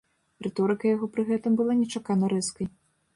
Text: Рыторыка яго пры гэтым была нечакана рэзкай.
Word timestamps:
Рыторыка 0.45 0.87
яго 0.95 1.09
пры 1.17 1.25
гэтым 1.29 1.57
была 1.59 1.73
нечакана 1.83 2.31
рэзкай. 2.33 2.67